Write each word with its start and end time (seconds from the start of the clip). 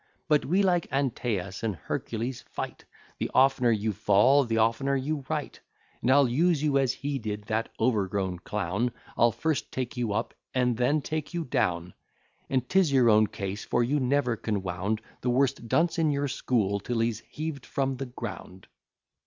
But 0.27 0.45
we 0.45 0.63
like 0.63 0.89
Antæus 0.89 1.61
and 1.61 1.75
Hercules 1.75 2.41
fight, 2.41 2.85
The 3.19 3.29
oftener 3.35 3.69
you 3.69 3.93
fall, 3.93 4.45
the 4.45 4.57
oftener 4.57 4.95
you 4.95 5.23
write: 5.29 5.59
And 6.01 6.09
I'll 6.09 6.27
use 6.27 6.63
you 6.63 6.79
as 6.79 6.91
he 6.91 7.19
did 7.19 7.43
that 7.43 7.69
overgrown 7.79 8.39
clown, 8.39 8.93
I'll 9.15 9.31
first 9.31 9.71
take 9.71 9.97
you 9.97 10.11
up, 10.11 10.33
and 10.55 10.75
then 10.75 11.03
take 11.03 11.35
you 11.35 11.43
down; 11.43 11.93
And, 12.49 12.67
'tis 12.67 12.91
your 12.91 13.11
own 13.11 13.27
case, 13.27 13.63
for 13.63 13.83
you 13.83 13.99
never 13.99 14.35
can 14.35 14.63
wound 14.63 15.01
The 15.21 15.29
worst 15.29 15.67
dunce 15.67 15.99
in 15.99 16.09
your 16.09 16.27
school, 16.27 16.79
till 16.79 16.97
he's 16.97 17.19
heaved 17.19 17.63
from 17.67 17.97
the 17.97 18.07
ground. 18.07 18.65